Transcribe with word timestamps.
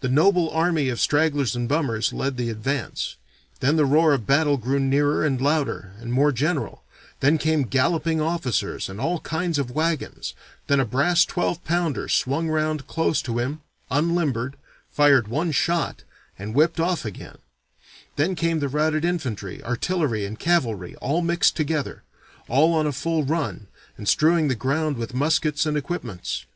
The 0.00 0.08
noble 0.08 0.50
army 0.50 0.88
of 0.88 0.98
stragglers 0.98 1.54
and 1.54 1.68
bummers 1.68 2.12
led 2.12 2.36
the 2.36 2.50
advance 2.50 3.14
then 3.60 3.76
the 3.76 3.84
roar 3.86 4.12
of 4.12 4.26
battle 4.26 4.56
grew 4.56 4.80
nearer 4.80 5.24
and 5.24 5.40
louder 5.40 5.92
and 6.00 6.12
more 6.12 6.32
general, 6.32 6.82
then 7.20 7.38
came 7.38 7.62
galloping 7.62 8.20
officers 8.20 8.88
and 8.88 9.00
all 9.00 9.20
kinds 9.20 9.56
of 9.60 9.70
wagons, 9.70 10.34
then 10.66 10.80
a 10.80 10.84
brass 10.84 11.24
twelve 11.24 11.62
pounder 11.64 12.08
swung 12.08 12.48
round 12.48 12.88
close 12.88 13.22
to 13.22 13.38
him, 13.38 13.60
unlimbered, 13.88 14.56
fired 14.90 15.28
one 15.28 15.52
shot, 15.52 16.02
and 16.36 16.52
whipped 16.52 16.80
off 16.80 17.04
again 17.04 17.38
then 18.16 18.34
came 18.34 18.58
the 18.58 18.66
routed 18.68 19.04
infantry, 19.04 19.62
artillery, 19.62 20.26
and 20.26 20.40
cavalry, 20.40 20.96
all 20.96 21.22
mixed 21.22 21.54
together, 21.54 22.02
all 22.48 22.74
on 22.74 22.84
a 22.88 22.90
full 22.90 23.24
run, 23.24 23.68
and 23.96 24.08
strewing 24.08 24.48
the 24.48 24.56
ground 24.56 24.96
with 24.96 25.14
muskets 25.14 25.64
and 25.66 25.76
equipments. 25.76 26.46